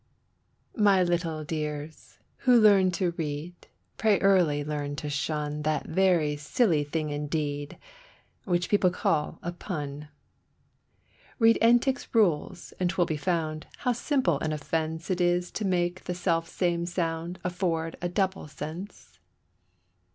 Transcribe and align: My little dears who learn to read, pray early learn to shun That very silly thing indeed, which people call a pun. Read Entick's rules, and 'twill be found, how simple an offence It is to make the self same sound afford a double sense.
My 0.79 1.03
little 1.03 1.43
dears 1.43 2.17
who 2.37 2.59
learn 2.59 2.89
to 2.93 3.11
read, 3.17 3.53
pray 3.97 4.19
early 4.19 4.63
learn 4.63 4.95
to 4.95 5.11
shun 5.11 5.61
That 5.61 5.85
very 5.85 6.35
silly 6.37 6.83
thing 6.83 7.11
indeed, 7.11 7.77
which 8.43 8.67
people 8.67 8.89
call 8.89 9.37
a 9.43 9.51
pun. 9.51 10.07
Read 11.37 11.59
Entick's 11.61 12.07
rules, 12.15 12.71
and 12.79 12.89
'twill 12.89 13.05
be 13.05 13.15
found, 13.15 13.67
how 13.77 13.91
simple 13.93 14.39
an 14.39 14.51
offence 14.53 15.11
It 15.11 15.21
is 15.21 15.51
to 15.51 15.65
make 15.65 16.05
the 16.05 16.15
self 16.15 16.47
same 16.49 16.87
sound 16.87 17.37
afford 17.43 17.95
a 18.01 18.09
double 18.09 18.47
sense. 18.47 19.19